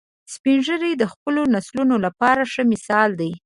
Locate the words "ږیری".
0.65-0.91